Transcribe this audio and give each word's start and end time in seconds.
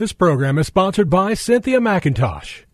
This 0.00 0.14
program 0.14 0.56
is 0.56 0.66
sponsored 0.66 1.10
by 1.10 1.34
Cynthia 1.34 1.78
McIntosh. 1.78 2.64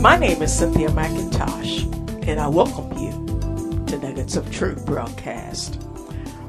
My 0.00 0.18
name 0.18 0.42
is 0.42 0.52
Cynthia 0.52 0.88
McIntosh, 0.88 2.26
and 2.26 2.40
I 2.40 2.48
welcome 2.48 2.98
you 2.98 3.84
to 3.86 3.98
Nuggets 3.98 4.34
of 4.34 4.50
Truth 4.50 4.84
broadcast. 4.84 5.80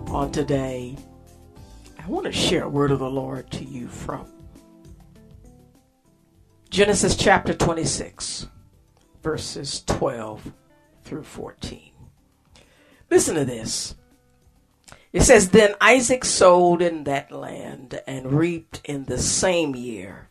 On 0.08 0.32
today, 0.32 0.98
I 2.00 2.08
want 2.08 2.26
to 2.26 2.32
share 2.32 2.64
a 2.64 2.70
word 2.70 2.90
of 2.90 2.98
the 2.98 3.08
Lord 3.08 3.52
to 3.52 3.64
you 3.64 3.88
from 3.88 4.39
Genesis 6.70 7.16
chapter 7.16 7.52
26, 7.52 8.48
verses 9.24 9.82
12 9.88 10.54
through 11.04 11.24
14. 11.24 11.92
Listen 13.10 13.34
to 13.34 13.44
this. 13.44 13.96
It 15.12 15.24
says, 15.24 15.50
Then 15.50 15.74
Isaac 15.82 16.24
sowed 16.24 16.84
in 16.84 17.06
that 17.06 17.32
land 17.32 18.00
and 18.06 18.34
reaped 18.34 18.82
in 18.86 19.06
the 19.06 19.18
same 19.18 19.76
year 19.76 20.30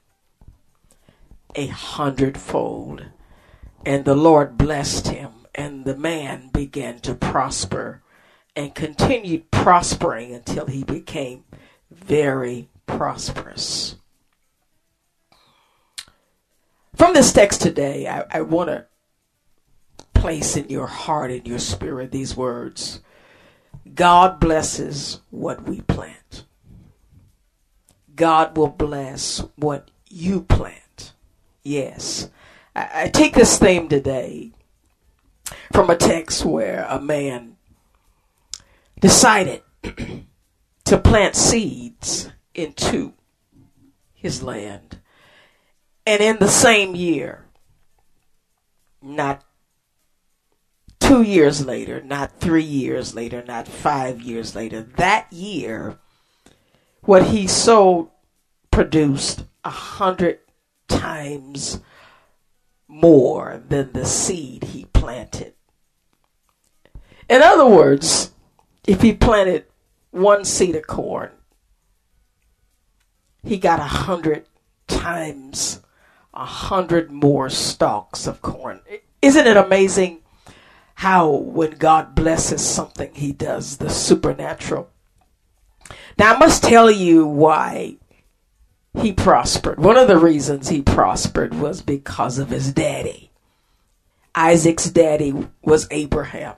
a 1.57 1.67
hundredfold. 1.67 3.07
And 3.85 4.05
the 4.05 4.15
Lord 4.15 4.57
blessed 4.57 5.09
him, 5.09 5.33
and 5.57 5.85
the 5.85 5.97
man 5.97 6.51
began 6.53 7.01
to 7.01 7.15
prosper 7.15 8.03
and 8.55 8.77
continued 8.77 9.51
prospering 9.51 10.33
until 10.33 10.67
he 10.67 10.85
became 10.85 11.43
very 11.91 12.69
prosperous. 12.87 13.97
From 16.99 17.15
this 17.15 17.33
text 17.33 17.61
today, 17.63 18.09
I, 18.09 18.25
I 18.29 18.41
want 18.41 18.71
to 18.71 18.87
place 20.15 20.57
in 20.57 20.69
your 20.69 20.89
heart 20.89 21.31
and 21.31 21.47
your 21.47 21.61
spirit 21.61 22.11
these 22.11 22.37
words 22.37 23.01
God 23.95 24.41
blesses 24.41 25.21
what 25.31 25.63
we 25.63 25.81
plant. 25.83 26.45
God 28.17 28.57
will 28.57 28.69
bless 28.69 29.39
what 29.55 29.93
you 30.09 30.43
plant. 30.43 31.13
Yes. 31.63 32.31
I, 32.75 33.05
I 33.05 33.09
take 33.09 33.35
this 33.35 33.59
theme 33.59 33.89
today 33.89 34.51
from 35.73 35.91
a 35.91 35.97
text 35.97 36.45
where 36.45 36.85
a 36.91 37.01
man 37.01 37.57
decided 39.01 39.63
to 40.85 40.99
plant 40.99 41.37
seeds 41.37 42.29
into 42.55 43.13
his 44.15 44.43
land. 44.43 44.99
And 46.09 46.23
in 46.23 46.39
the 46.39 46.49
same 46.49 46.97
year, 46.97 47.45
not 49.03 49.45
two 50.99 51.21
years 51.21 51.67
later, 51.67 52.01
not 52.01 52.41
three 52.41 52.63
years 52.63 53.15
later, 53.15 53.45
not 53.47 53.69
five 53.69 54.23
years 54.23 54.57
later, 54.57 54.81
that 54.97 55.31
year, 55.31 55.99
what 57.03 57.25
he 57.25 57.47
sold 57.47 58.09
produced 58.71 59.45
a 59.65 59.69
hundred 59.69 60.39
times 60.89 61.81
more 62.89 63.63
than 63.69 63.93
the 63.93 64.07
seed 64.07 64.65
he 64.65 64.87
planted. 64.87 65.53
In 67.29 67.43
other 67.43 67.67
words, 67.67 68.31
if 68.87 69.03
he 69.03 69.13
planted 69.13 69.67
one 70.11 70.47
seed 70.47 70.75
of 70.75 70.87
corn, 70.87 71.33
he 73.43 73.59
got 73.59 73.79
a 73.79 73.83
hundred 73.83 74.47
times 74.87 75.83
a 76.39 76.45
hundred 76.45 77.11
more 77.11 77.51
stalks 77.51 78.29
of 78.29 78.41
corn. 78.41 78.81
Isn't 79.21 79.49
it 79.49 79.57
amazing 79.57 80.21
how 80.95 81.29
when 81.29 81.73
God 81.73 82.15
blesses 82.15 82.65
something, 82.65 83.13
he 83.13 83.33
does 83.33 83.79
the 83.79 83.91
supernatural? 83.91 84.89
Now, 86.17 86.35
I 86.35 86.39
must 86.39 86.63
tell 86.63 86.91
you 86.91 87.27
why 87.27 87.97
he 89.01 89.13
prospered. 89.13 89.81
One 89.81 89.97
of 89.97 90.07
the 90.07 90.19
reasons 90.19 90.69
he 90.69 90.81
prospered 90.81 91.55
was 91.55 91.83
because 91.83 92.39
of 92.39 92.51
his 92.51 92.73
daddy. 92.73 93.33
Isaac's 94.35 94.89
daddy 94.91 95.49
was 95.63 95.89
Abraham. 95.91 96.55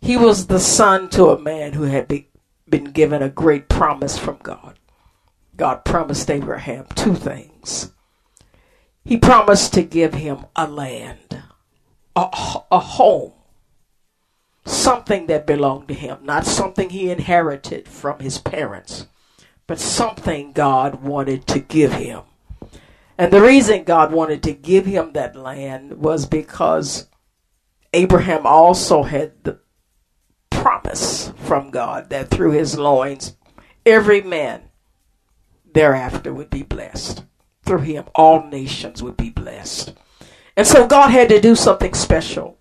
He 0.00 0.16
was 0.16 0.48
the 0.48 0.60
son 0.60 1.08
to 1.10 1.28
a 1.28 1.40
man 1.40 1.74
who 1.74 1.84
had 1.84 2.08
be, 2.08 2.28
been 2.68 2.90
given 2.90 3.22
a 3.22 3.28
great 3.28 3.68
promise 3.68 4.18
from 4.18 4.38
God. 4.42 4.78
God 5.56 5.84
promised 5.84 6.28
Abraham 6.28 6.86
two 6.96 7.14
things. 7.14 7.92
He 9.04 9.16
promised 9.16 9.72
to 9.74 9.82
give 9.82 10.14
him 10.14 10.46
a 10.54 10.66
land, 10.66 11.42
a, 12.14 12.28
a 12.70 12.78
home, 12.78 13.32
something 14.64 15.26
that 15.26 15.46
belonged 15.46 15.88
to 15.88 15.94
him, 15.94 16.18
not 16.22 16.44
something 16.44 16.90
he 16.90 17.10
inherited 17.10 17.88
from 17.88 18.20
his 18.20 18.38
parents, 18.38 19.06
but 19.66 19.80
something 19.80 20.52
God 20.52 21.02
wanted 21.02 21.46
to 21.48 21.60
give 21.60 21.94
him. 21.94 22.22
And 23.16 23.32
the 23.32 23.42
reason 23.42 23.84
God 23.84 24.12
wanted 24.12 24.42
to 24.44 24.52
give 24.52 24.86
him 24.86 25.12
that 25.12 25.36
land 25.36 25.98
was 25.98 26.26
because 26.26 27.06
Abraham 27.92 28.46
also 28.46 29.02
had 29.02 29.44
the 29.44 29.60
promise 30.50 31.32
from 31.36 31.70
God 31.70 32.10
that 32.10 32.30
through 32.30 32.52
his 32.52 32.78
loins, 32.78 33.36
every 33.84 34.20
man 34.20 34.62
thereafter 35.72 36.32
would 36.32 36.50
be 36.50 36.62
blessed. 36.62 37.24
Through 37.64 37.80
him, 37.80 38.04
all 38.14 38.46
nations 38.48 39.02
would 39.02 39.16
be 39.16 39.30
blessed. 39.30 39.94
And 40.56 40.66
so 40.66 40.86
God 40.86 41.10
had 41.10 41.28
to 41.28 41.40
do 41.40 41.54
something 41.54 41.94
special 41.94 42.58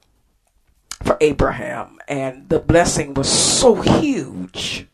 for 1.03 1.17
Abraham, 1.21 1.97
and 2.07 2.49
the 2.49 2.59
blessing 2.59 3.13
was 3.13 3.29
so 3.29 3.75
huge 3.75 4.87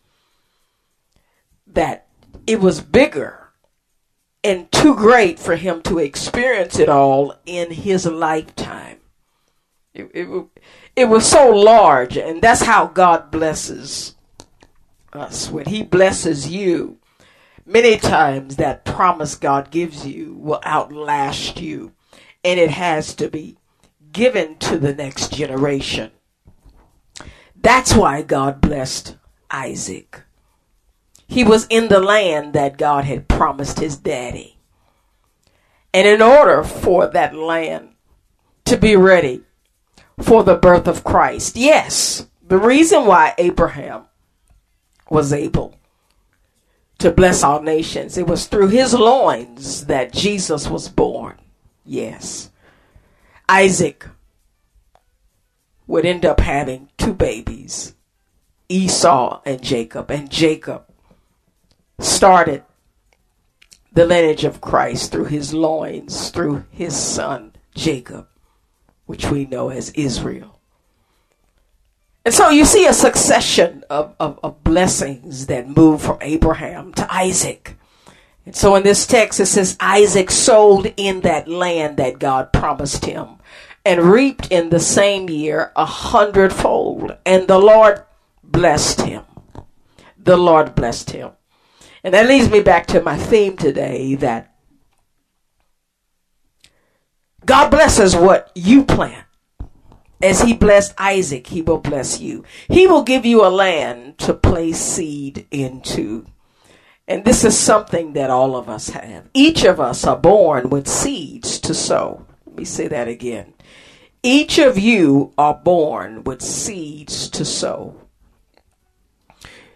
that 1.67 2.07
it 2.47 2.61
was 2.61 2.79
bigger 2.81 3.49
and 4.43 4.71
too 4.71 4.95
great 4.95 5.39
for 5.39 5.55
him 5.55 5.81
to 5.81 5.97
experience 5.97 6.77
it 6.77 6.87
all 6.87 7.35
in 7.45 7.71
his 7.71 8.05
lifetime. 8.05 8.99
It, 9.95 10.11
it, 10.13 10.45
it 10.95 11.05
was 11.05 11.25
so 11.25 11.49
large, 11.49 12.17
and 12.17 12.41
that's 12.41 12.63
how 12.63 12.87
God 12.87 13.31
blesses 13.31 14.15
us. 15.13 15.49
When 15.49 15.65
He 15.65 15.83
blesses 15.83 16.49
you, 16.49 16.97
many 17.65 17.97
times 17.97 18.57
that 18.57 18.85
promise 18.85 19.35
God 19.35 19.71
gives 19.71 20.05
you 20.05 20.33
will 20.35 20.61
outlast 20.63 21.59
you, 21.59 21.93
and 22.43 22.59
it 22.59 22.69
has 22.69 23.13
to 23.15 23.29
be 23.29 23.57
given 24.11 24.57
to 24.59 24.77
the 24.77 24.93
next 24.93 25.33
generation. 25.33 26.11
That's 27.55 27.93
why 27.93 28.21
God 28.21 28.61
blessed 28.61 29.17
Isaac. 29.49 30.21
He 31.27 31.43
was 31.43 31.65
in 31.69 31.87
the 31.87 31.99
land 31.99 32.53
that 32.53 32.77
God 32.77 33.05
had 33.05 33.27
promised 33.27 33.79
his 33.79 33.97
daddy. 33.97 34.57
And 35.93 36.07
in 36.07 36.21
order 36.21 36.63
for 36.63 37.07
that 37.07 37.35
land 37.35 37.89
to 38.65 38.77
be 38.77 38.95
ready 38.95 39.43
for 40.21 40.43
the 40.43 40.55
birth 40.55 40.87
of 40.87 41.03
Christ, 41.03 41.55
yes, 41.55 42.27
the 42.47 42.57
reason 42.57 43.05
why 43.05 43.33
Abraham 43.37 44.03
was 45.09 45.33
able 45.33 45.75
to 46.99 47.11
bless 47.11 47.43
all 47.43 47.61
nations, 47.61 48.17
it 48.17 48.27
was 48.27 48.47
through 48.47 48.69
his 48.69 48.93
loins 48.93 49.85
that 49.85 50.13
Jesus 50.13 50.67
was 50.67 50.87
born. 50.89 51.35
Yes. 51.85 52.49
Isaac 53.47 54.07
would 55.87 56.05
end 56.05 56.25
up 56.25 56.39
having 56.39 56.89
two 56.97 57.13
babies, 57.13 57.93
Esau 58.69 59.41
and 59.45 59.61
Jacob. 59.61 60.09
And 60.09 60.29
Jacob 60.29 60.85
started 61.99 62.63
the 63.91 64.05
lineage 64.05 64.43
of 64.43 64.61
Christ 64.61 65.11
through 65.11 65.25
his 65.25 65.53
loins, 65.53 66.29
through 66.29 66.65
his 66.71 66.95
son 66.95 67.53
Jacob, 67.75 68.27
which 69.05 69.29
we 69.29 69.45
know 69.45 69.69
as 69.69 69.91
Israel. 69.91 70.59
And 72.25 72.33
so 72.33 72.49
you 72.49 72.65
see 72.65 72.87
a 72.87 72.93
succession 72.93 73.83
of, 73.87 74.15
of, 74.19 74.39
of 74.43 74.63
blessings 74.63 75.45
that 75.45 75.69
move 75.69 76.01
from 76.01 76.17
Abraham 76.21 76.91
to 76.95 77.13
Isaac. 77.13 77.77
And 78.47 78.55
so 78.55 78.75
in 78.75 78.81
this 78.81 79.05
text, 79.05 79.39
it 79.39 79.45
says 79.45 79.77
Isaac 79.79 80.31
sowed 80.31 80.91
in 80.97 81.21
that 81.21 81.47
land 81.47 81.97
that 81.97 82.17
God 82.17 82.51
promised 82.51 83.05
him 83.05 83.37
and 83.85 84.01
reaped 84.01 84.51
in 84.51 84.69
the 84.69 84.79
same 84.79 85.29
year 85.29 85.71
a 85.75 85.85
hundredfold. 85.85 87.15
And 87.27 87.47
the 87.47 87.59
Lord 87.59 88.03
blessed 88.43 89.01
him. 89.01 89.23
The 90.17 90.37
Lord 90.37 90.73
blessed 90.73 91.11
him. 91.11 91.31
And 92.03 92.15
that 92.15 92.27
leads 92.27 92.49
me 92.49 92.59
back 92.59 92.87
to 92.87 93.01
my 93.01 93.17
theme 93.17 93.55
today 93.55 94.15
that 94.15 94.55
God 97.45 97.69
blesses 97.69 98.15
what 98.15 98.51
you 98.55 98.83
plant. 98.83 99.25
As 100.25 100.41
he 100.41 100.53
blessed 100.53 100.95
Isaac, 100.97 101.45
he 101.45 101.61
will 101.61 101.77
bless 101.77 102.19
you. 102.19 102.43
He 102.67 102.87
will 102.87 103.03
give 103.03 103.27
you 103.27 103.45
a 103.45 103.49
land 103.53 104.17
to 104.17 104.33
place 104.33 104.79
seed 104.79 105.45
into. 105.51 106.25
And 107.07 107.23
this 107.23 107.43
is 107.43 107.55
something 107.55 108.13
that 108.13 108.31
all 108.31 108.55
of 108.55 108.67
us 108.67 108.89
have. 108.89 109.29
Each 109.35 109.63
of 109.65 109.79
us 109.79 110.03
are 110.03 110.17
born 110.17 110.71
with 110.71 110.87
seeds 110.87 111.59
to 111.59 111.75
sow. 111.75 112.25
Let 112.47 112.55
me 112.55 112.65
say 112.65 112.87
that 112.87 113.07
again. 113.07 113.53
Each 114.23 114.57
of 114.57 114.79
you 114.79 115.31
are 115.37 115.53
born 115.53 116.23
with 116.23 116.41
seeds 116.41 117.29
to 117.29 117.45
sow. 117.45 117.93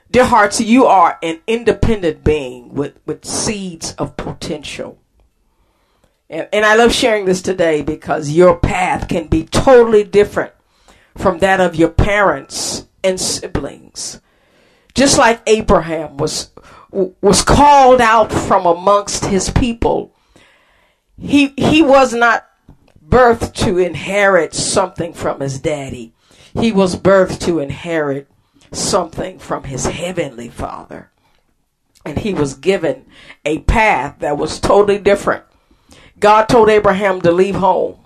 Dear 0.10 0.26
hearts, 0.26 0.60
you 0.60 0.88
are 0.88 1.20
an 1.22 1.42
independent 1.46 2.24
being 2.24 2.74
with, 2.74 3.00
with 3.06 3.24
seeds 3.24 3.94
of 4.00 4.18
potential. 4.18 4.98
And, 6.30 6.64
I 6.64 6.76
love 6.76 6.94
sharing 6.94 7.26
this 7.26 7.42
today 7.42 7.82
because 7.82 8.30
your 8.30 8.56
path 8.56 9.08
can 9.08 9.28
be 9.28 9.46
totally 9.46 10.04
different 10.04 10.54
from 11.18 11.40
that 11.40 11.60
of 11.60 11.76
your 11.76 11.90
parents 11.90 12.86
and 13.04 13.20
siblings. 13.20 14.22
Just 14.94 15.18
like 15.18 15.42
Abraham 15.48 16.18
was 16.18 16.52
was 16.92 17.44
called 17.44 18.02
out 18.02 18.32
from 18.32 18.66
amongst 18.66 19.26
his 19.26 19.50
people. 19.52 20.14
He 21.18 21.54
he 21.58 21.82
was 21.82 22.14
not 22.14 22.48
birthed 23.08 23.54
to 23.66 23.78
inherit 23.78 24.54
something 24.54 25.14
from 25.14 25.40
his 25.40 25.60
daddy. 25.60 26.14
He 26.54 26.72
was 26.72 26.96
birthed 26.96 27.40
to 27.42 27.60
inherit 27.60 28.28
something 28.72 29.40
from 29.40 29.64
his 29.64 29.86
heavenly 29.86 30.50
father. 30.50 31.12
And 32.06 32.20
he 32.20 32.34
was 32.34 32.54
given 32.54 33.06
a 33.46 33.60
path 33.60 34.18
that 34.20 34.38
was 34.38 34.60
totally 34.60 35.00
different 35.00 35.44
God 36.20 36.46
told 36.46 36.70
Abraham 36.70 37.22
to 37.22 37.32
leave 37.32 37.56
home. 37.56 37.98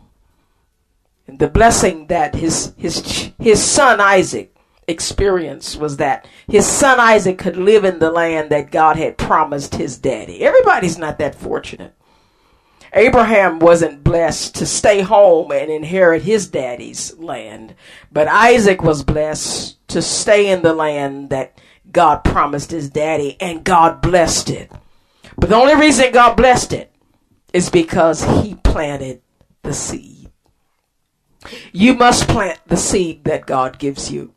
And 1.28 1.40
the 1.40 1.48
blessing 1.48 2.08
that 2.08 2.36
his, 2.36 2.74
his, 2.78 3.32
his 3.40 3.64
son 3.64 4.00
Isaac 4.02 4.56
experienced 4.88 5.80
was 5.80 5.98
that 5.98 6.28
his 6.48 6.66
son 6.66 7.00
Isaac 7.00 7.38
could 7.38 7.56
live 7.56 7.86
in 7.86 8.00
the 8.00 8.12
land 8.12 8.50
that 8.50 8.72
God 8.72 8.98
had 8.98 9.18
promised 9.18 9.76
his 9.76 9.98
daddy. 9.98 10.42
Everybody's 10.42 10.98
not 10.98 11.18
that 11.20 11.36
fortunate. 11.36 11.96
Abraham 12.94 13.60
wasn't 13.60 14.04
blessed 14.04 14.56
to 14.56 14.66
stay 14.66 15.02
home 15.02 15.52
and 15.52 15.72
inherit 15.72 16.24
his 16.24 16.48
daddy's 16.48 17.18
land, 17.18 17.74
but 18.12 18.28
Isaac 18.28 18.84
was 18.84 19.04
blessed 19.04 19.88
to 19.88 20.02
stay 20.02 20.52
in 20.52 20.62
the 20.62 20.74
land 20.74 21.32
that 21.32 21.60
God 21.92 22.24
promised 22.24 22.72
his 22.72 22.90
daddy, 22.90 23.38
and 23.40 23.64
God 23.64 24.02
blessed 24.02 24.50
it. 24.50 24.72
But 25.38 25.50
the 25.50 25.56
only 25.56 25.76
reason 25.76 26.12
God 26.12 26.36
blessed 26.36 26.74
it 26.74 26.93
is 27.54 27.70
because 27.70 28.24
he 28.42 28.56
planted 28.56 29.22
the 29.62 29.74
seed. 29.74 30.32
You 31.72 31.94
must 31.94 32.28
plant 32.28 32.60
the 32.68 32.78
seed 32.78 33.24
that 33.26 33.46
God 33.46 33.80
gives 33.80 34.12
you. 34.12 34.34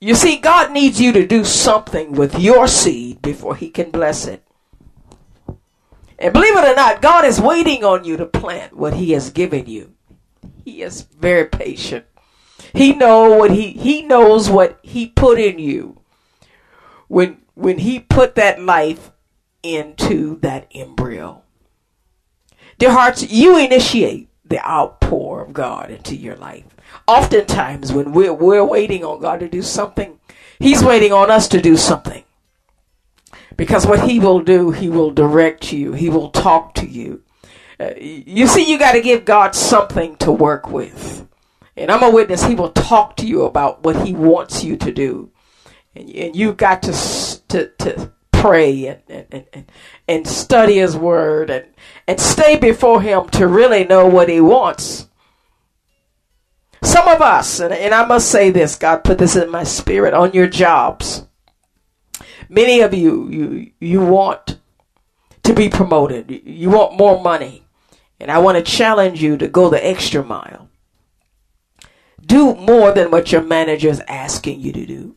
You 0.00 0.14
see, 0.14 0.36
God 0.36 0.70
needs 0.70 1.00
you 1.00 1.12
to 1.12 1.26
do 1.26 1.42
something 1.44 2.12
with 2.12 2.38
your 2.38 2.68
seed 2.68 3.20
before 3.20 3.56
he 3.56 3.70
can 3.70 3.90
bless 3.90 4.26
it. 4.26 4.44
And 6.18 6.32
believe 6.32 6.56
it 6.56 6.64
or 6.64 6.74
not, 6.74 7.02
God 7.02 7.24
is 7.24 7.40
waiting 7.40 7.84
on 7.84 8.04
you 8.04 8.16
to 8.16 8.26
plant 8.26 8.76
what 8.76 8.94
he 8.94 9.12
has 9.12 9.30
given 9.30 9.66
you. 9.66 9.94
He 10.64 10.82
is 10.82 11.02
very 11.02 11.46
patient. 11.46 12.04
He 12.74 12.92
know 12.92 13.34
what 13.34 13.50
he 13.50 13.70
he 13.70 14.02
knows 14.02 14.50
what 14.50 14.78
he 14.82 15.06
put 15.06 15.38
in 15.38 15.58
you. 15.58 16.00
When 17.06 17.42
when 17.54 17.78
he 17.78 18.00
put 18.00 18.34
that 18.34 18.60
life 18.60 19.10
into 19.62 20.38
that 20.40 20.68
embryo. 20.74 21.42
Dear 22.78 22.92
hearts, 22.92 23.30
you 23.30 23.58
initiate 23.58 24.28
the 24.44 24.64
outpour 24.66 25.42
of 25.42 25.52
God 25.52 25.90
into 25.90 26.16
your 26.16 26.36
life. 26.36 26.64
Oftentimes, 27.06 27.92
when 27.92 28.12
we're, 28.12 28.32
we're 28.32 28.64
waiting 28.64 29.04
on 29.04 29.20
God 29.20 29.40
to 29.40 29.48
do 29.48 29.62
something, 29.62 30.18
He's 30.58 30.82
waiting 30.82 31.12
on 31.12 31.30
us 31.30 31.48
to 31.48 31.60
do 31.60 31.76
something. 31.76 32.24
Because 33.56 33.86
what 33.86 34.08
He 34.08 34.20
will 34.20 34.40
do, 34.40 34.70
He 34.70 34.88
will 34.88 35.10
direct 35.10 35.72
you, 35.72 35.92
He 35.92 36.08
will 36.08 36.30
talk 36.30 36.74
to 36.74 36.86
you. 36.86 37.22
Uh, 37.80 37.90
you 37.98 38.46
see, 38.46 38.70
you 38.70 38.78
got 38.78 38.92
to 38.92 39.00
give 39.00 39.24
God 39.24 39.54
something 39.54 40.16
to 40.16 40.32
work 40.32 40.68
with. 40.68 41.26
And 41.76 41.90
I'm 41.90 42.02
a 42.02 42.10
witness, 42.10 42.44
He 42.44 42.54
will 42.54 42.70
talk 42.70 43.16
to 43.16 43.26
you 43.26 43.42
about 43.42 43.82
what 43.82 44.06
He 44.06 44.14
wants 44.14 44.64
you 44.64 44.76
to 44.76 44.92
do. 44.92 45.30
And, 45.94 46.10
and 46.10 46.36
you've 46.36 46.56
got 46.56 46.82
to, 46.84 46.92
to, 47.48 47.68
to 47.78 48.12
pray 48.40 48.86
and, 48.86 49.02
and, 49.08 49.46
and, 49.52 49.72
and 50.06 50.26
study 50.26 50.78
his 50.78 50.96
word 50.96 51.50
and, 51.50 51.66
and 52.06 52.20
stay 52.20 52.56
before 52.56 53.02
him 53.02 53.28
to 53.30 53.46
really 53.46 53.84
know 53.84 54.06
what 54.06 54.28
he 54.28 54.40
wants. 54.40 55.08
Some 56.82 57.08
of 57.08 57.20
us, 57.20 57.60
and, 57.60 57.72
and 57.72 57.92
I 57.92 58.06
must 58.06 58.30
say 58.30 58.50
this, 58.50 58.76
God 58.76 59.04
put 59.04 59.18
this 59.18 59.36
in 59.36 59.50
my 59.50 59.64
spirit 59.64 60.14
on 60.14 60.32
your 60.32 60.46
jobs. 60.46 61.26
Many 62.48 62.80
of 62.80 62.94
you, 62.94 63.28
you, 63.28 63.72
you 63.80 64.00
want 64.00 64.58
to 65.42 65.52
be 65.52 65.68
promoted. 65.68 66.30
You 66.44 66.70
want 66.70 66.96
more 66.96 67.20
money. 67.20 67.64
And 68.20 68.30
I 68.30 68.38
want 68.38 68.56
to 68.58 68.62
challenge 68.62 69.22
you 69.22 69.36
to 69.36 69.48
go 69.48 69.68
the 69.68 69.84
extra 69.84 70.24
mile. 70.24 70.68
Do 72.24 72.54
more 72.54 72.92
than 72.92 73.10
what 73.10 73.32
your 73.32 73.42
manager 73.42 73.88
is 73.88 74.02
asking 74.08 74.60
you 74.60 74.72
to 74.72 74.86
do. 74.86 75.16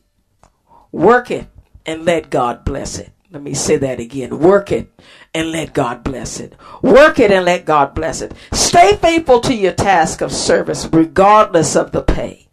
Work 0.90 1.30
it 1.30 1.48
and 1.86 2.04
let 2.04 2.30
God 2.30 2.64
bless 2.64 2.98
it. 2.98 3.11
Let 3.32 3.42
me 3.42 3.54
say 3.54 3.78
that 3.78 3.98
again. 3.98 4.38
Work 4.40 4.72
it 4.72 4.92
and 5.32 5.52
let 5.52 5.72
God 5.72 6.04
bless 6.04 6.38
it. 6.38 6.54
Work 6.82 7.18
it 7.18 7.30
and 7.30 7.46
let 7.46 7.64
God 7.64 7.94
bless 7.94 8.20
it. 8.20 8.34
Stay 8.52 8.94
faithful 8.96 9.40
to 9.40 9.54
your 9.54 9.72
task 9.72 10.20
of 10.20 10.30
service 10.30 10.86
regardless 10.92 11.74
of 11.74 11.92
the 11.92 12.02
pay. 12.02 12.48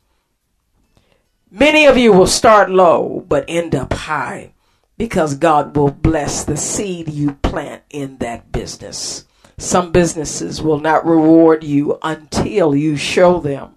Many 1.51 1.85
of 1.85 1.97
you 1.97 2.13
will 2.13 2.27
start 2.27 2.69
low 2.69 3.25
but 3.27 3.43
end 3.49 3.75
up 3.75 3.91
high 3.91 4.53
because 4.97 5.35
God 5.35 5.75
will 5.75 5.91
bless 5.91 6.45
the 6.45 6.55
seed 6.55 7.09
you 7.09 7.33
plant 7.33 7.83
in 7.89 8.17
that 8.19 8.53
business. 8.53 9.25
Some 9.57 9.91
businesses 9.91 10.61
will 10.61 10.79
not 10.79 11.05
reward 11.05 11.65
you 11.65 11.99
until 12.01 12.73
you 12.73 12.95
show 12.95 13.41
them 13.41 13.75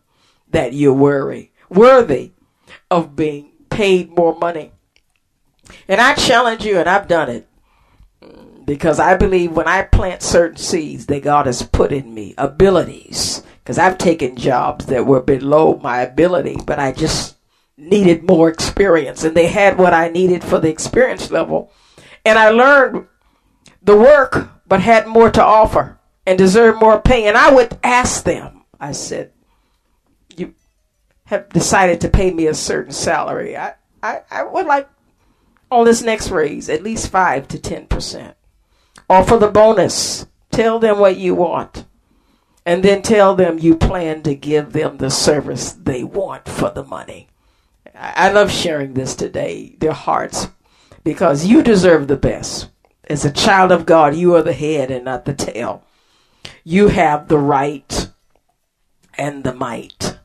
that 0.51 0.73
you're 0.73 0.93
worthy, 0.93 1.51
worthy 1.69 2.31
of 2.93 3.17
being 3.17 3.51
paid 3.71 4.11
more 4.17 4.39
money. 4.39 4.71
And 5.89 6.01
I 6.01 6.15
challenge 6.15 6.65
you, 6.65 6.79
and 6.79 6.89
I've 6.89 7.09
done 7.09 7.29
it, 7.31 7.49
because 8.65 9.01
I 9.01 9.17
believe 9.17 9.53
when 9.53 9.69
I 9.69 9.83
plant 9.83 10.23
certain 10.23 10.57
seeds 10.57 11.07
that 11.07 11.23
God 11.23 11.47
has 11.47 11.63
put 11.63 11.93
in 11.93 12.15
me, 12.15 12.35
abilities, 12.39 13.43
because 13.63 13.79
I've 13.79 13.99
taken 13.99 14.37
jobs 14.37 14.87
that 14.87 15.07
were 15.07 15.21
below 15.21 15.79
my 15.83 16.01
ability, 16.01 16.59
but 16.65 16.79
I 16.79 16.93
just 16.93 17.37
needed 17.77 18.23
more 18.23 18.49
experience, 18.49 19.25
and 19.25 19.37
they 19.37 19.47
had 19.49 19.79
what 19.79 19.95
I 19.95 20.09
needed 20.09 20.45
for 20.45 20.59
the 20.59 20.69
experience 20.69 21.31
level. 21.31 21.73
And 22.25 22.39
I 22.39 22.51
learned 22.51 23.07
the 23.83 23.97
work, 23.97 24.49
but 24.67 24.81
had 24.81 25.07
more 25.07 25.31
to 25.31 25.43
offer 25.43 25.99
and 26.27 26.39
deserved 26.39 26.81
more 26.81 27.01
pay. 27.01 27.27
And 27.27 27.37
I 27.37 27.53
would 27.53 27.79
ask 27.83 28.25
them, 28.25 28.63
I 28.79 28.93
said, 28.93 29.33
You 30.37 30.55
have 31.25 31.49
decided 31.49 32.01
to 32.03 32.09
pay 32.09 32.31
me 32.33 32.47
a 32.47 32.55
certain 32.55 32.93
salary. 32.93 33.57
I, 33.57 33.75
I, 34.03 34.23
I 34.31 34.43
would 34.45 34.67
like 34.67 34.89
on 35.73 35.85
this 35.85 36.03
next 36.03 36.31
raise 36.31 36.69
at 36.69 36.83
least 36.83 37.11
5 37.11 37.49
to 37.49 37.59
10%. 37.59 38.35
Offer 39.09 39.37
the 39.39 39.51
bonus. 39.51 40.27
Tell 40.51 40.79
them 40.79 40.99
what 40.99 41.17
you 41.17 41.35
want. 41.35 41.87
And 42.65 42.83
then 42.83 43.03
tell 43.03 43.35
them 43.35 43.59
you 43.59 43.77
plan 43.77 44.23
to 44.23 44.35
give 44.35 44.73
them 44.73 44.99
the 44.99 45.11
service 45.11 45.73
they 45.73 46.05
want 46.05 46.49
for 46.49 46.71
the 46.71 46.85
money. 46.85 47.29
I 47.95 48.31
love 48.31 48.51
sharing 48.51 48.95
this 48.95 49.15
today, 49.15 49.77
their 49.79 49.93
hearts, 49.93 50.49
because 51.05 51.47
you 51.47 51.63
deserve 51.63 52.09
the 52.09 52.17
best. 52.17 52.69
As 53.05 53.25
a 53.25 53.33
child 53.33 53.73
of 53.73 53.85
God, 53.85 54.15
you 54.15 54.35
are 54.37 54.43
the 54.43 54.53
head 54.53 54.91
and 54.91 55.05
not 55.05 55.25
the 55.25 55.35
tail. 55.35 55.85
You 56.65 56.89
have 56.89 57.29
the 57.29 57.39
right 57.39 58.09
and 59.19 59.45
the 59.45 59.55
might 59.55 60.19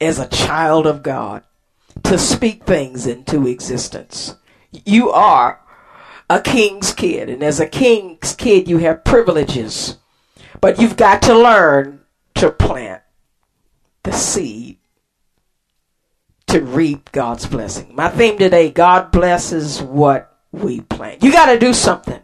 as 0.00 0.18
a 0.18 0.28
child 0.28 0.86
of 0.86 1.02
God 1.02 1.42
to 2.04 2.18
speak 2.18 2.64
things 2.64 3.06
into 3.06 3.46
existence. 3.46 4.36
You 4.72 5.10
are 5.10 5.60
a 6.28 6.40
king's 6.40 6.92
kid. 6.92 7.28
And 7.28 7.42
as 7.42 7.60
a 7.60 7.66
king's 7.66 8.34
kid, 8.34 8.68
you 8.68 8.78
have 8.78 9.04
privileges. 9.04 9.98
But 10.60 10.80
you've 10.80 10.96
got 10.96 11.22
to 11.22 11.38
learn 11.38 12.00
to 12.34 12.50
plant 12.50 13.02
the 14.02 14.12
seed 14.12 14.78
to 16.48 16.60
reap 16.60 17.12
God's 17.12 17.46
blessing. 17.46 17.94
My 17.94 18.08
theme 18.08 18.38
today 18.38 18.70
God 18.70 19.10
blesses 19.12 19.82
what 19.82 20.38
we 20.50 20.80
plant. 20.80 21.22
You 21.22 21.30
got 21.30 21.52
to 21.52 21.58
do 21.58 21.72
something. 21.72 22.20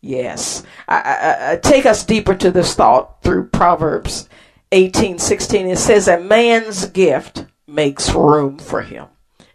Yes. 0.00 0.64
I, 0.88 0.96
I, 0.96 1.52
I, 1.52 1.56
take 1.56 1.86
us 1.86 2.04
deeper 2.04 2.34
to 2.34 2.50
this 2.50 2.74
thought 2.74 3.22
through 3.22 3.48
Proverbs 3.50 4.28
18 4.72 5.18
16. 5.18 5.68
It 5.68 5.78
says, 5.78 6.08
A 6.08 6.18
man's 6.18 6.86
gift 6.86 7.46
makes 7.68 8.12
room 8.12 8.58
for 8.58 8.82
him 8.82 9.06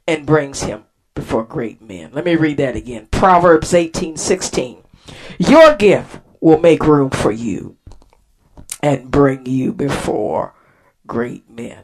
and 0.07 0.25
brings 0.25 0.63
him 0.63 0.85
before 1.17 1.43
great 1.43 1.81
men. 1.81 2.11
Let 2.13 2.25
me 2.25 2.35
read 2.35 2.57
that 2.57 2.75
again. 2.75 3.07
Proverbs 3.07 3.73
18 3.73 4.17
16. 4.17 4.83
Your 5.39 5.75
gift 5.75 6.19
will 6.39 6.59
make 6.59 6.85
room 6.85 7.09
for 7.09 7.31
you 7.31 7.75
and 8.83 9.09
bring 9.09 9.45
you 9.47 9.73
before 9.73 10.53
great 11.07 11.49
men. 11.49 11.83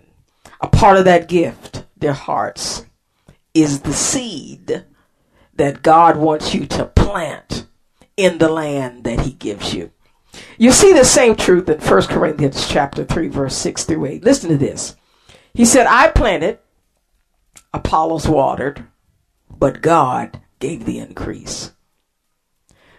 A 0.61 0.67
part 0.67 0.97
of 0.97 1.05
that 1.05 1.27
gift, 1.27 1.85
their 1.97 2.13
hearts, 2.13 2.85
is 3.55 3.81
the 3.81 3.93
seed 3.93 4.85
that 5.55 5.81
God 5.81 6.15
wants 6.15 6.53
you 6.53 6.67
to 6.67 6.85
plant 6.85 7.65
in 8.15 8.37
the 8.37 8.49
land 8.49 9.03
that 9.03 9.21
he 9.21 9.31
gives 9.31 9.73
you. 9.73 9.91
You 10.59 10.71
see 10.71 10.93
the 10.93 11.05
same 11.05 11.35
truth 11.35 11.69
in 11.69 11.79
1 11.79 12.01
Corinthians 12.03 12.67
chapter 12.67 13.03
3 13.03 13.27
verse 13.29 13.55
6 13.55 13.83
through 13.83 14.05
8. 14.05 14.23
Listen 14.23 14.49
to 14.49 14.57
this. 14.57 14.95
He 15.53 15.65
said, 15.65 15.87
I 15.87 16.09
planted, 16.09 16.59
Apollos 17.73 18.27
watered, 18.27 18.85
but 19.57 19.81
God 19.81 20.41
gave 20.59 20.85
the 20.85 20.99
increase. 20.99 21.71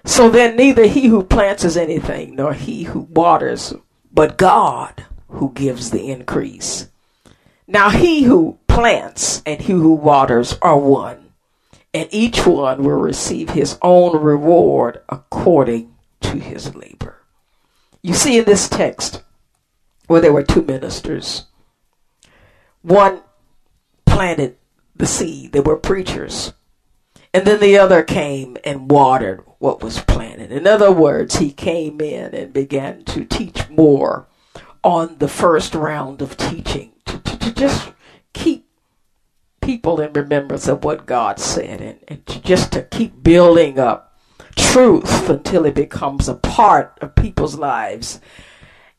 So 0.04 0.28
then 0.28 0.56
neither 0.56 0.86
he 0.86 1.08
who 1.08 1.22
plants 1.22 1.64
is 1.64 1.76
anything, 1.76 2.36
nor 2.36 2.52
he 2.52 2.84
who 2.84 3.00
waters, 3.00 3.72
but 4.12 4.36
God 4.36 5.06
who 5.28 5.52
gives 5.52 5.90
the 5.90 6.10
increase. 6.10 6.88
Now 7.66 7.90
he 7.90 8.24
who 8.24 8.58
plants 8.68 9.42
and 9.46 9.60
he 9.60 9.72
who 9.72 9.94
waters 9.94 10.58
are 10.60 10.78
one, 10.78 11.32
and 11.94 12.08
each 12.10 12.46
one 12.46 12.84
will 12.84 12.98
receive 12.98 13.50
his 13.50 13.78
own 13.80 14.20
reward 14.20 15.00
according 15.08 15.94
to 16.20 16.38
his 16.38 16.74
labor. 16.74 17.22
You 18.02 18.12
see 18.12 18.38
in 18.38 18.44
this 18.44 18.68
text 18.68 19.22
where 20.06 20.20
there 20.20 20.32
were 20.32 20.42
two 20.42 20.62
ministers, 20.62 21.44
one 22.82 23.22
planted 24.04 24.58
the 24.96 25.06
seed, 25.06 25.52
they 25.52 25.60
were 25.60 25.76
preachers, 25.76 26.52
and 27.32 27.44
then 27.46 27.60
the 27.60 27.78
other 27.78 28.02
came 28.02 28.56
and 28.64 28.90
watered 28.90 29.42
what 29.58 29.82
was 29.82 30.00
planted. 30.00 30.52
In 30.52 30.66
other 30.66 30.92
words, 30.92 31.36
he 31.36 31.50
came 31.50 32.00
in 32.00 32.34
and 32.34 32.52
began 32.52 33.04
to 33.04 33.24
teach 33.24 33.68
more 33.68 34.28
on 34.84 35.16
the 35.18 35.28
first 35.28 35.74
round 35.74 36.22
of 36.22 36.36
teaching 36.36 36.92
to, 37.06 37.18
to, 37.18 37.38
to 37.38 37.52
just 37.52 37.92
keep 38.34 38.68
people 39.60 40.00
in 40.00 40.12
remembrance 40.12 40.68
of 40.68 40.84
what 40.84 41.06
God 41.06 41.40
said 41.40 41.80
and, 41.80 41.98
and 42.06 42.26
to 42.26 42.40
just 42.42 42.72
to 42.72 42.82
keep 42.82 43.22
building 43.22 43.78
up 43.78 44.16
truth 44.56 45.28
until 45.28 45.64
it 45.64 45.74
becomes 45.74 46.28
a 46.28 46.34
part 46.34 46.98
of 47.00 47.14
people's 47.14 47.56
lives. 47.56 48.20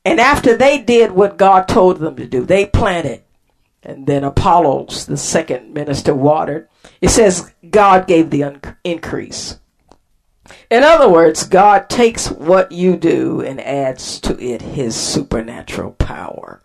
And 0.04 0.20
after 0.20 0.58
they 0.58 0.80
did 0.80 1.12
what 1.12 1.38
God 1.38 1.68
told 1.68 2.00
them 2.00 2.16
to 2.16 2.26
do, 2.26 2.46
they 2.46 2.66
planted. 2.66 3.24
And 3.86 4.08
then 4.08 4.24
Apollos, 4.24 5.06
the 5.06 5.16
second 5.16 5.74
minister, 5.74 6.16
watered. 6.16 6.68
It 7.02 7.10
says 7.10 7.54
God 7.70 8.08
gave 8.08 8.32
the 8.32 8.44
un- 8.44 8.62
increase. 8.84 9.60
In 10.70 10.84
other 10.84 11.10
words, 11.10 11.44
God 11.44 11.90
takes 11.90 12.30
what 12.30 12.72
you 12.72 12.98
do 12.98 13.42
and 13.42 13.62
adds 13.62 14.20
to 14.22 14.40
it 14.40 14.62
his 14.62 14.96
supernatural 14.96 15.92
power. 15.92 16.62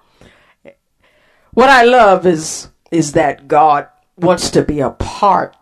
What 1.53 1.69
I 1.69 1.83
love 1.83 2.27
is 2.27 2.69
is 2.91 3.13
that 3.13 3.49
God 3.49 3.89
wants 4.17 4.51
to 4.51 4.63
be 4.63 4.81
a 4.81 4.91
part 4.91 5.57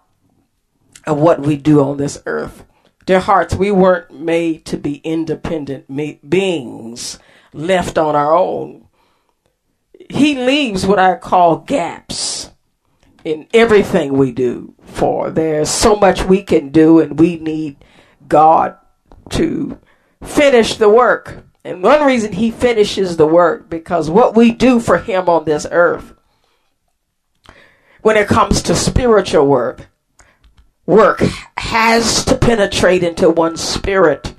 of 1.06 1.18
what 1.18 1.40
we 1.40 1.56
do 1.56 1.82
on 1.82 1.96
this 1.96 2.22
earth. 2.26 2.64
Dear 3.04 3.20
hearts, 3.20 3.54
we 3.54 3.70
weren't 3.70 4.10
made 4.10 4.64
to 4.66 4.76
be 4.76 4.96
independent 4.96 5.86
beings 6.28 7.18
left 7.52 7.98
on 7.98 8.16
our 8.16 8.34
own. 8.34 8.87
He 10.08 10.34
leaves 10.34 10.86
what 10.86 10.98
I 10.98 11.16
call 11.16 11.58
gaps 11.58 12.50
in 13.24 13.46
everything 13.52 14.14
we 14.14 14.32
do, 14.32 14.74
for 14.82 15.30
there's 15.30 15.68
so 15.68 15.96
much 15.96 16.24
we 16.24 16.42
can 16.42 16.70
do, 16.70 17.00
and 17.00 17.18
we 17.18 17.36
need 17.36 17.76
God 18.26 18.76
to 19.30 19.78
finish 20.22 20.76
the 20.76 20.88
work. 20.88 21.44
And 21.64 21.82
one 21.82 22.06
reason 22.06 22.32
He 22.32 22.50
finishes 22.50 23.16
the 23.16 23.26
work 23.26 23.68
because 23.68 24.08
what 24.08 24.34
we 24.34 24.52
do 24.52 24.80
for 24.80 24.98
Him 24.98 25.28
on 25.28 25.44
this 25.44 25.66
earth 25.70 26.14
when 28.02 28.16
it 28.16 28.28
comes 28.28 28.62
to 28.62 28.74
spiritual 28.74 29.46
work. 29.46 29.88
Work 30.86 31.22
has 31.58 32.24
to 32.24 32.34
penetrate 32.34 33.02
into 33.02 33.28
one's 33.28 33.60
spirit. 33.60 34.34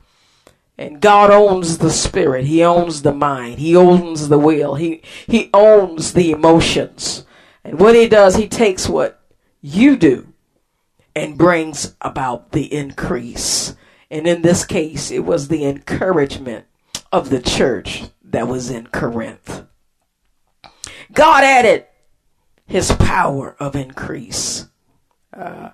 And 0.80 1.02
God 1.02 1.30
owns 1.30 1.80
the 1.80 1.90
spirit. 1.90 2.46
He 2.46 2.64
owns 2.64 3.02
the 3.02 3.14
mind. 3.14 3.60
He 3.60 3.76
owns 3.76 4.30
the 4.30 4.40
will. 4.40 4.76
He, 4.76 5.02
he 5.28 5.50
owns 5.54 6.14
the 6.14 6.32
emotions. 6.32 7.26
And 7.66 7.78
what 7.82 7.96
he 7.96 8.08
does, 8.08 8.38
he 8.38 8.48
takes 8.48 8.88
what 8.88 9.22
you 9.60 9.98
do 9.98 10.32
and 11.14 11.38
brings 11.38 11.98
about 12.00 12.54
the 12.54 12.74
increase. 12.74 13.76
And 14.10 14.26
in 14.26 14.42
this 14.42 14.64
case, 14.64 15.12
it 15.12 15.26
was 15.26 15.50
the 15.50 15.66
encouragement 15.66 16.66
of 17.12 17.30
the 17.30 17.42
church 17.42 18.04
that 18.24 18.48
was 18.48 18.70
in 18.70 18.88
Corinth. 18.88 19.66
God 21.12 21.44
added 21.44 21.88
his 22.66 22.94
power 22.94 23.58
of 23.60 23.76
increase. 23.76 24.68
Uh, 25.34 25.72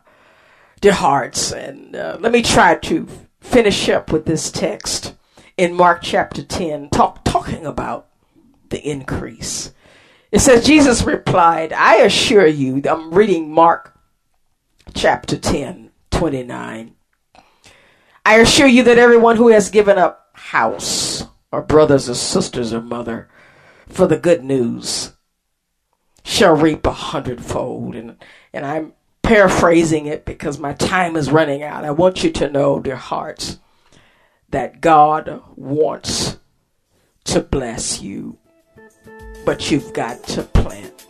dear 0.82 0.94
hearts, 0.94 1.52
and 1.52 1.96
uh, 1.96 2.18
let 2.20 2.32
me 2.32 2.42
try 2.42 2.74
to 2.74 3.08
finish 3.46 3.88
up 3.90 4.12
with 4.12 4.26
this 4.26 4.52
text 4.52 5.16
in 5.58 5.74
Mark 5.74 6.02
chapter 6.02 6.44
10, 6.44 6.90
talk, 6.90 7.24
talking 7.24 7.66
about 7.66 8.08
the 8.70 8.86
increase. 8.86 9.74
It 10.32 10.40
says, 10.40 10.66
Jesus 10.66 11.04
replied, 11.04 11.72
I 11.72 11.98
assure 11.98 12.48
you, 12.48 12.82
I'm 12.90 13.14
reading 13.14 13.54
Mark 13.54 13.98
chapter 14.94 15.38
10, 15.38 15.92
29. 16.12 16.96
I 18.26 18.40
assure 18.40 18.68
you 18.68 18.84
that 18.84 18.98
everyone 18.98 19.38
who 19.38 19.50
has 19.50 19.70
given 19.70 19.98
up 19.98 20.32
house, 20.34 21.24
or 21.52 21.62
brothers 21.62 22.10
or 22.10 22.16
sisters 22.16 22.74
or 22.74 22.82
mother, 22.82 23.30
for 23.88 24.08
the 24.08 24.18
good 24.18 24.44
news, 24.44 25.14
shall 26.24 26.56
reap 26.56 26.86
a 26.86 26.92
hundredfold. 26.92 27.96
And, 27.96 28.18
and 28.52 28.66
I'm 28.66 28.94
paraphrasing 29.26 30.06
it 30.06 30.24
because 30.24 30.60
my 30.60 30.74
time 30.74 31.16
is 31.16 31.32
running 31.32 31.64
out. 31.64 31.84
I 31.84 31.92
want 31.92 32.24
you 32.24 32.32
to 32.32 32.50
know, 32.50 32.80
dear 32.80 32.96
hearts, 32.96 33.60
that 34.50 34.82
God 34.82 35.42
wants 35.56 36.38
to 37.26 37.42
bless 37.42 38.02
you, 38.02 38.38
but 39.46 39.72
you've 39.72 39.94
got 39.94 40.24
to 40.26 40.44
plant 40.44 41.08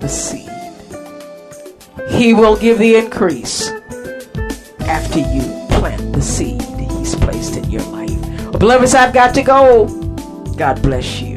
the 0.00 0.08
seed. 0.08 0.48
He 2.10 2.32
will 2.32 2.56
give 2.56 2.78
the 2.78 2.96
increase 2.96 3.68
after 4.80 5.18
you 5.18 5.42
plant 5.68 6.14
the 6.14 6.22
seed 6.22 6.62
He's 6.62 7.14
placed 7.16 7.56
in 7.56 7.70
your 7.70 7.82
life. 7.82 8.10
Well, 8.44 8.58
beloveds, 8.58 8.94
I've 8.94 9.12
got 9.12 9.34
to 9.34 9.42
go. 9.42 9.86
God 10.56 10.82
bless 10.82 11.20
you. 11.20 11.36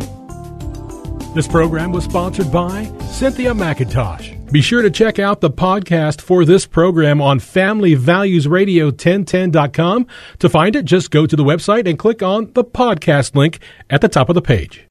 This 1.36 1.48
program 1.48 1.92
was 1.92 2.06
sponsored 2.06 2.52
by 2.52 2.86
Cynthia 3.12 3.54
McIntosh. 3.54 4.41
Be 4.52 4.62
sure 4.62 4.82
to 4.82 4.92
check 4.92 5.18
out 5.18 5.40
the 5.40 5.50
podcast 5.50 6.20
for 6.20 6.44
this 6.44 6.66
program 6.66 7.22
on 7.22 7.40
Family 7.40 7.96
Values 7.96 8.46
FamilyValuesRadio1010.com. 8.48 10.08
To 10.40 10.50
find 10.50 10.76
it, 10.76 10.86
just 10.86 11.10
go 11.10 11.26
to 11.26 11.36
the 11.36 11.44
website 11.44 11.88
and 11.88 11.98
click 11.98 12.22
on 12.22 12.52
the 12.54 12.64
podcast 12.64 13.36
link 13.36 13.60
at 13.90 14.02
the 14.02 14.10
top 14.10 14.30
of 14.30 14.36
the 14.36 14.42
page. 14.42 14.91